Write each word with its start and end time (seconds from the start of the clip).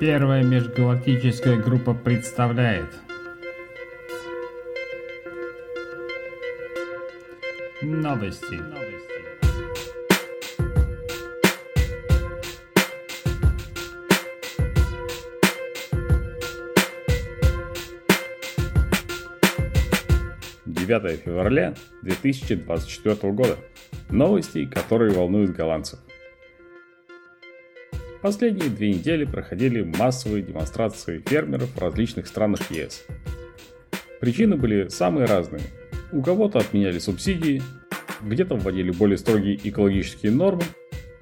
Первая 0.00 0.42
межгалактическая 0.42 1.58
группа 1.58 1.92
представляет 1.92 2.86
Новости. 7.82 8.58
Девятое 20.64 21.18
февраля 21.18 21.74
2024 22.00 23.32
года. 23.34 23.58
Новости, 24.08 24.64
которые 24.64 25.12
волнуют 25.12 25.50
голландцев. 25.50 25.98
Последние 28.22 28.68
две 28.68 28.90
недели 28.90 29.24
проходили 29.24 29.82
массовые 29.82 30.42
демонстрации 30.42 31.22
фермеров 31.26 31.70
в 31.74 31.78
различных 31.78 32.26
странах 32.26 32.70
ЕС. 32.70 33.06
Причины 34.20 34.56
были 34.56 34.88
самые 34.88 35.24
разные. 35.24 35.62
У 36.12 36.22
кого-то 36.22 36.58
отменяли 36.58 36.98
субсидии, 36.98 37.62
где-то 38.20 38.56
вводили 38.56 38.90
более 38.90 39.16
строгие 39.16 39.58
экологические 39.66 40.32
нормы, 40.32 40.64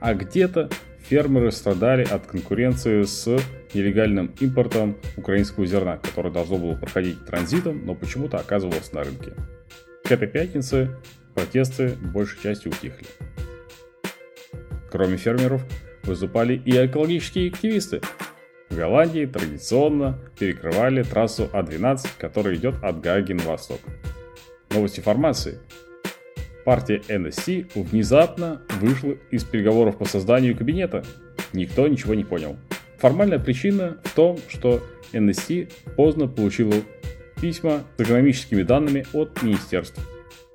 а 0.00 0.14
где-то 0.14 0.70
фермеры 0.98 1.52
страдали 1.52 2.02
от 2.02 2.26
конкуренции 2.26 3.02
с 3.02 3.38
нелегальным 3.74 4.34
импортом 4.40 4.96
украинского 5.16 5.66
зерна, 5.66 5.98
которое 5.98 6.30
должно 6.30 6.58
было 6.58 6.74
проходить 6.74 7.24
транзитом, 7.24 7.86
но 7.86 7.94
почему-то 7.94 8.38
оказывалось 8.38 8.92
на 8.92 9.04
рынке. 9.04 9.34
К 10.02 10.10
этой 10.10 10.26
пятнице 10.26 10.96
протесты 11.34 11.90
большей 11.90 12.42
частью 12.42 12.72
утихли. 12.72 13.06
Кроме 14.90 15.16
фермеров, 15.16 15.62
выступали 16.08 16.60
и 16.64 16.70
экологические 16.72 17.50
активисты. 17.50 18.00
В 18.68 18.76
Голландии 18.76 19.24
традиционно 19.26 20.18
перекрывали 20.38 21.02
трассу 21.02 21.48
А12, 21.52 22.08
которая 22.18 22.56
идет 22.56 22.74
от 22.82 23.00
Гаги 23.00 23.32
на 23.32 23.44
восток. 23.44 23.80
Новости 24.70 25.00
формации. 25.00 25.58
Партия 26.64 27.00
НСС 27.08 27.46
внезапно 27.74 28.60
вышла 28.80 29.14
из 29.30 29.44
переговоров 29.44 29.96
по 29.96 30.04
созданию 30.04 30.56
кабинета. 30.56 31.02
Никто 31.54 31.88
ничего 31.88 32.14
не 32.14 32.24
понял. 32.24 32.56
Формальная 32.98 33.38
причина 33.38 33.98
в 34.04 34.14
том, 34.14 34.38
что 34.48 34.82
НСС 35.12 35.48
поздно 35.96 36.28
получила 36.28 36.74
письма 37.40 37.84
с 37.96 38.02
экономическими 38.02 38.62
данными 38.62 39.06
от 39.12 39.42
министерств. 39.42 39.98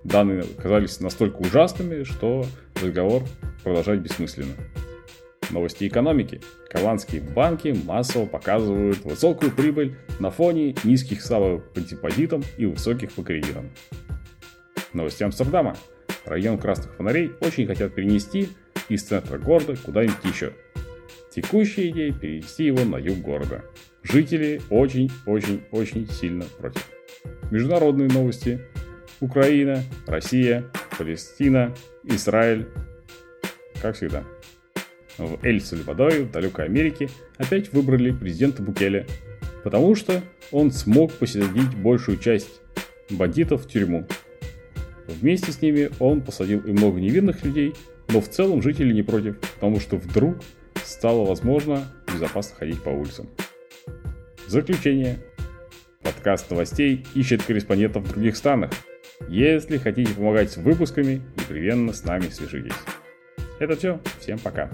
Данные 0.03 0.43
оказались 0.57 0.99
настолько 0.99 1.37
ужасными, 1.37 2.03
что 2.03 2.45
разговор 2.81 3.23
продолжать 3.63 3.99
бессмысленно. 3.99 4.53
Новости 5.53 5.87
экономики. 5.87 6.41
Голландские 6.73 7.21
банки 7.21 7.75
массово 7.85 8.25
показывают 8.25 8.97
высокую 9.03 9.51
прибыль 9.51 9.95
на 10.19 10.31
фоне 10.31 10.75
низких 10.83 11.21
ставок 11.21 11.71
по 11.73 11.79
депозитам 11.79 12.43
и 12.57 12.65
высоких 12.65 13.11
по 13.11 13.21
кредитам. 13.21 13.69
Новости 14.93 15.21
Амстердама. 15.21 15.77
Район 16.25 16.57
красных 16.57 16.95
фонарей 16.95 17.33
очень 17.39 17.67
хотят 17.67 17.93
перенести 17.93 18.49
из 18.89 19.03
центра 19.03 19.37
города 19.37 19.75
куда-нибудь 19.75 20.23
еще. 20.23 20.53
Текущая 21.29 21.89
идея 21.89 22.13
перенести 22.13 22.65
его 22.65 22.83
на 22.83 22.97
юг 22.97 23.19
города. 23.19 23.63
Жители 24.01 24.59
очень-очень-очень 24.71 26.09
сильно 26.09 26.45
против. 26.57 26.89
Международные 27.51 28.09
новости. 28.09 28.59
Украина, 29.19 29.83
Россия, 30.07 30.63
Палестина, 30.97 31.75
Израиль. 32.03 32.67
Как 33.79 33.95
всегда 33.95 34.23
в 35.17 35.43
Эль-Сальвадоре, 35.43 36.23
в 36.23 36.31
далекой 36.31 36.65
Америке, 36.65 37.09
опять 37.37 37.71
выбрали 37.73 38.11
президента 38.11 38.61
Букеля, 38.61 39.05
потому 39.63 39.95
что 39.95 40.21
он 40.51 40.71
смог 40.71 41.13
посадить 41.13 41.75
большую 41.75 42.17
часть 42.17 42.61
бандитов 43.09 43.65
в 43.65 43.69
тюрьму. 43.69 44.07
Вместе 45.07 45.51
с 45.51 45.61
ними 45.61 45.89
он 45.99 46.21
посадил 46.21 46.59
и 46.61 46.71
много 46.71 46.99
невинных 46.99 47.43
людей, 47.43 47.73
но 48.09 48.21
в 48.21 48.29
целом 48.29 48.61
жители 48.61 48.93
не 48.93 49.03
против, 49.03 49.39
потому 49.55 49.79
что 49.79 49.97
вдруг 49.97 50.37
стало 50.83 51.25
возможно 51.25 51.91
безопасно 52.11 52.55
ходить 52.55 52.81
по 52.81 52.89
улицам. 52.89 53.29
Заключение. 54.47 55.19
Подкаст 56.01 56.49
новостей 56.49 57.05
ищет 57.15 57.43
корреспондентов 57.43 58.03
в 58.03 58.09
других 58.09 58.35
странах. 58.35 58.71
Если 59.29 59.77
хотите 59.77 60.13
помогать 60.13 60.51
с 60.51 60.57
выпусками, 60.57 61.21
непременно 61.37 61.93
с 61.93 62.03
нами 62.03 62.27
свяжитесь. 62.27 62.73
Это 63.59 63.77
все. 63.77 64.01
Всем 64.19 64.37
пока. 64.37 64.69